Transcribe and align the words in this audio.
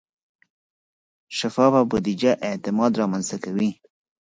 شفافه 1.37 1.81
بودیجه 1.89 2.31
اعتماد 2.47 2.91
رامنځته 3.01 3.37
کوي. 3.43 3.69